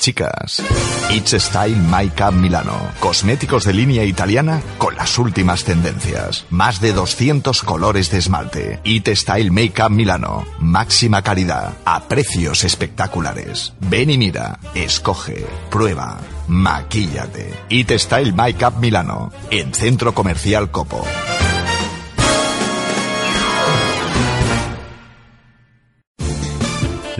[0.00, 0.62] Chicas,
[1.10, 2.72] It's Style Makeup Milano.
[3.00, 6.46] Cosméticos de línea italiana con las últimas tendencias.
[6.48, 8.80] Más de 200 colores de esmalte.
[8.82, 10.46] It Style Makeup Milano.
[10.58, 11.74] Máxima calidad.
[11.84, 13.74] A precios espectaculares.
[13.80, 14.58] Ven y mira.
[14.74, 15.44] Escoge.
[15.70, 16.18] Prueba.
[16.48, 17.52] Maquíllate.
[17.68, 19.30] It Style Makeup Milano.
[19.50, 21.04] En Centro Comercial Copo.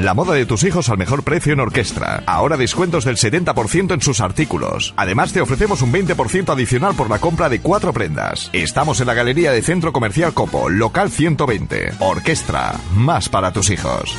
[0.00, 2.22] La moda de tus hijos al mejor precio en orquestra.
[2.24, 4.94] Ahora descuentos del 70% en sus artículos.
[4.96, 8.48] Además te ofrecemos un 20% adicional por la compra de cuatro prendas.
[8.54, 11.92] Estamos en la galería de Centro Comercial Copo, local 120.
[11.98, 14.16] Orquestra, más para tus hijos.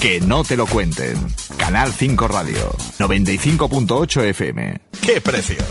[0.00, 1.18] Que no te lo cuenten.
[1.58, 4.80] Canal 5 Radio, 95.8 FM.
[5.02, 5.66] ¿Qué precios?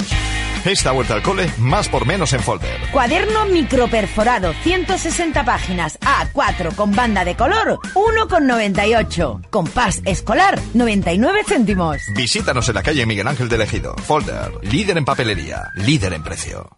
[0.65, 2.79] Esta vuelta al cole, más por menos en folder.
[2.91, 9.49] Cuaderno microperforado, 160 páginas, A4 con banda de color, 1,98.
[9.49, 12.01] Compás escolar, 99 céntimos.
[12.15, 13.95] Visítanos en la calle Miguel Ángel del Ejido.
[13.97, 16.69] Folder, líder en papelería, líder en precio.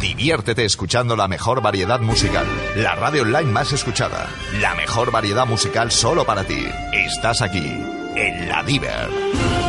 [0.00, 4.28] Diviértete escuchando la mejor variedad musical, la radio online más escuchada,
[4.60, 6.66] la mejor variedad musical solo para ti.
[6.92, 7.80] Estás aquí,
[8.16, 9.61] en la Diver.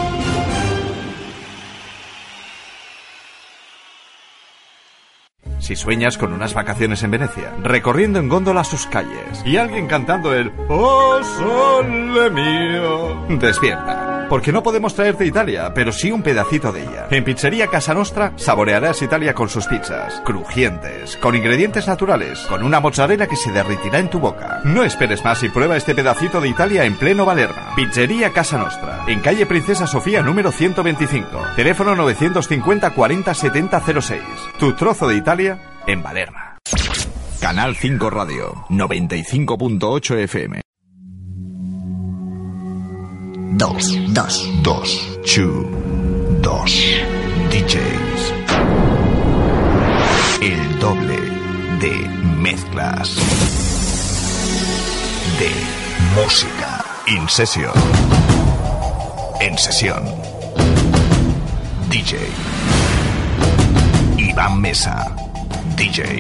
[5.64, 10.34] Si sueñas con unas vacaciones en Venecia, recorriendo en góndola sus calles y alguien cantando
[10.34, 14.13] el Oh sole mío, despierta.
[14.34, 17.06] Porque no podemos traerte Italia, pero sí un pedacito de ella.
[17.12, 22.80] En Pizzería Casa Nostra saborearás Italia con sus pizzas, crujientes, con ingredientes naturales, con una
[22.80, 24.62] mozzarella que se derritirá en tu boca.
[24.64, 27.76] No esperes más y prueba este pedacito de Italia en pleno Valerma.
[27.76, 31.28] Pizzería Casa Nostra, en calle Princesa Sofía número 125.
[31.56, 34.20] Teléfono 950 40 70 06.
[34.58, 36.58] Tu trozo de Italia en Valerma.
[37.40, 40.63] Canal 5 Radio, 95.8 FM.
[43.56, 45.70] Dos, dos, dos, two,
[46.42, 46.72] dos,
[47.52, 48.34] DJs.
[50.42, 51.20] El doble
[51.80, 52.10] de
[52.40, 53.16] mezclas.
[55.38, 55.52] De
[56.16, 56.84] música.
[57.08, 57.72] In session.
[59.40, 60.04] En sesión.
[61.90, 62.18] DJ.
[64.18, 65.16] Iván Mesa.
[65.78, 66.20] DJ.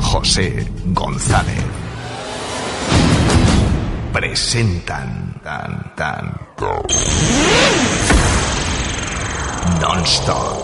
[0.00, 1.87] José González.
[4.18, 6.26] Presentan tan tan
[9.80, 10.58] non-stop.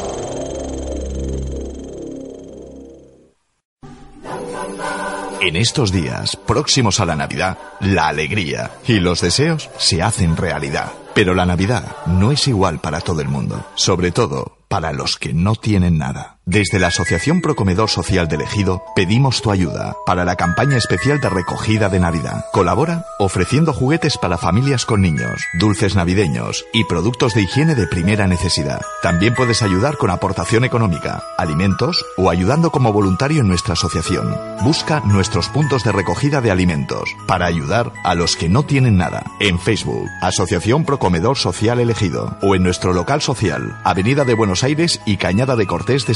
[5.41, 10.91] En estos días, próximos a la Navidad, la alegría y los deseos se hacen realidad.
[11.15, 15.33] Pero la Navidad no es igual para todo el mundo, sobre todo para los que
[15.33, 16.34] no tienen nada.
[16.47, 21.31] Desde la Asociación Procomedor Social del Ejido pedimos tu ayuda para la campaña especial de
[21.31, 22.45] recogida de Navidad.
[22.53, 28.27] Colabora ofreciendo juguetes para familias con niños, dulces navideños y productos de higiene de primera
[28.27, 28.83] necesidad.
[29.03, 34.37] También puedes ayudar con aportación económica, alimentos o ayudando como voluntario en nuestra asociación.
[34.63, 39.25] Busca nuestros puntos de recogida de alimentos para ayudar a los que no tienen nada
[39.41, 45.01] en Facebook, Asociación Procomedor Social Elegido o en nuestro local social, Avenida de Buenos Aires
[45.07, 46.15] y Cañada de Cortés de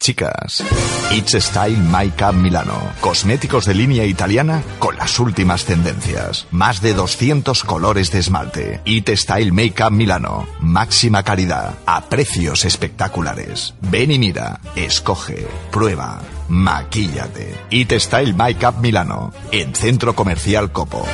[0.07, 0.63] Chicas,
[1.11, 2.93] It's Style Makeup Milano.
[3.01, 6.47] Cosméticos de línea italiana con las últimas tendencias.
[6.49, 8.79] Más de 200 colores de esmalte.
[8.85, 10.47] It Style Makeup Milano.
[10.61, 11.75] Máxima calidad.
[11.85, 13.73] A precios espectaculares.
[13.81, 14.61] Ven y mira.
[14.77, 15.45] Escoge.
[15.73, 16.21] Prueba.
[16.47, 17.53] Maquíllate.
[17.69, 19.33] It Style Makeup Milano.
[19.51, 21.05] En Centro Comercial Copo.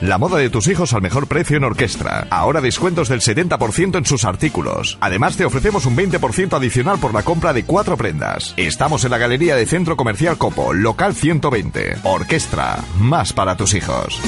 [0.00, 2.26] La moda de tus hijos al mejor precio en orquestra.
[2.30, 4.96] Ahora descuentos del 70% en sus artículos.
[5.00, 8.54] Además te ofrecemos un 20% adicional por la compra de cuatro prendas.
[8.56, 11.98] Estamos en la galería de Centro Comercial Copo, local 120.
[12.04, 14.18] Orquestra, más para tus hijos.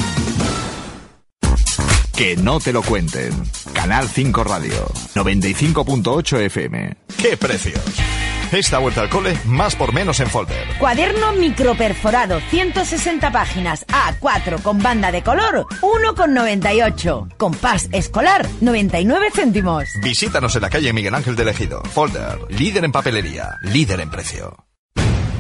[2.15, 3.33] Que no te lo cuenten.
[3.73, 6.97] Canal 5 Radio, 95.8 FM.
[7.17, 7.83] ¿Qué precios?
[8.53, 10.67] Esta vuelta al cole, más por menos en folder.
[10.79, 17.35] Cuaderno microperforado, 160 páginas, A4 con banda de color, 1,98.
[17.39, 19.89] Compás escolar, 99 céntimos.
[20.03, 21.83] Visítanos en la calle Miguel Ángel del Ejido.
[21.85, 24.67] Folder, líder en papelería, líder en precio.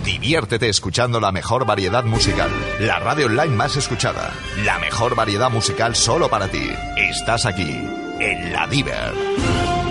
[0.04, 2.50] Diviértete escuchando la mejor variedad musical,
[2.80, 4.32] la radio online más escuchada,
[4.64, 6.66] la mejor variedad musical solo para ti.
[6.96, 7.78] Estás aquí,
[8.20, 9.81] en la Diver.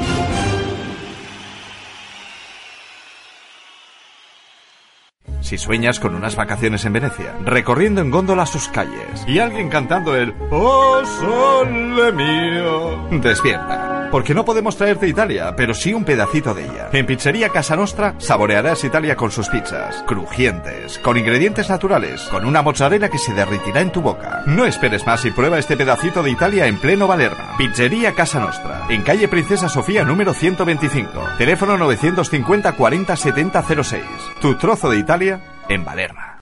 [5.51, 10.15] Si sueñas con unas vacaciones en Venecia, recorriendo en góndola sus calles y alguien cantando
[10.15, 14.00] el Oh sole mío, despierta.
[14.12, 16.90] Porque no podemos traerte Italia, pero sí un pedacito de ella.
[16.92, 22.62] En Pizzería Casa Nostra saborearás Italia con sus pizzas, crujientes, con ingredientes naturales, con una
[22.62, 24.44] mozzarella que se derritirá en tu boca.
[24.46, 27.56] No esperes más y prueba este pedacito de Italia en pleno Valerma.
[27.58, 34.04] Pizzería Casa Nostra, en calle Princesa Sofía número 125, teléfono 950 40 70 06.
[34.42, 36.40] Tu trozo de Italia en Valerma.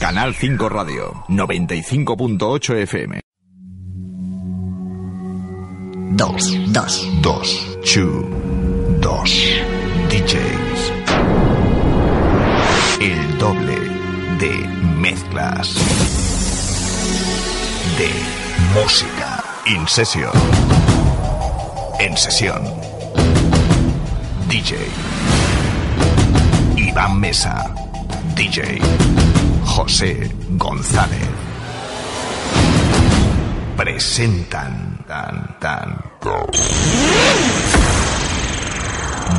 [0.00, 3.27] Canal 5 Radio, 95.8 FM.
[6.18, 7.08] Dos, dos.
[7.22, 8.26] Dos, two,
[9.00, 9.30] dos.
[10.10, 10.92] DJs.
[13.00, 13.78] El doble
[14.40, 14.68] de
[14.98, 15.74] mezclas.
[17.96, 18.10] De
[18.74, 19.44] música.
[19.66, 20.32] In session.
[22.00, 22.64] En sesión.
[24.48, 24.76] DJ.
[26.76, 27.64] Iván Mesa.
[28.34, 28.80] DJ.
[29.64, 31.28] José González.
[33.76, 35.88] Presentan tan tan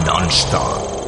[0.06, 1.00] Non-stop.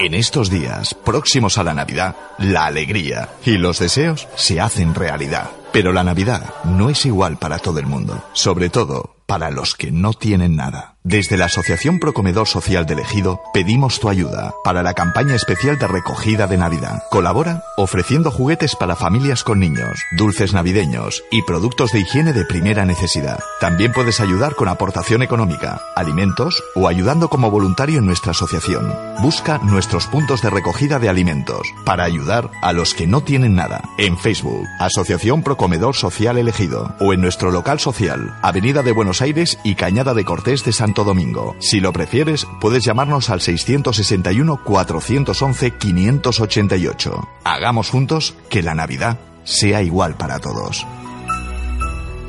[0.00, 5.50] En estos días, próximos a la Navidad, la alegría y los deseos se hacen realidad.
[5.72, 9.92] Pero la Navidad no es igual para todo el mundo, sobre todo para los que
[9.92, 10.97] no tienen nada.
[11.08, 15.86] Desde la Asociación Procomedor Social del Ejido pedimos tu ayuda para la campaña especial de
[15.86, 17.02] recogida de Navidad.
[17.10, 22.84] Colabora ofreciendo juguetes para familias con niños, dulces navideños y productos de higiene de primera
[22.84, 23.38] necesidad.
[23.58, 28.94] También puedes ayudar con aportación económica, alimentos o ayudando como voluntario en nuestra asociación.
[29.22, 33.80] Busca nuestros puntos de recogida de alimentos para ayudar a los que no tienen nada
[33.96, 39.58] en Facebook, Asociación Procomedor Social Elegido o en nuestro local social, Avenida de Buenos Aires
[39.64, 41.56] y Cañada de Cortés de Santo Domingo.
[41.60, 47.28] Si lo prefieres, puedes llamarnos al 661 411 588.
[47.44, 50.86] Hagamos juntos que la Navidad sea igual para todos.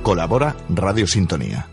[0.04, 1.68] Colabora Radio Sintonía.